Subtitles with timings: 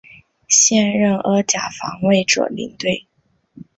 [0.47, 3.05] 现任阿甲防卫者领队。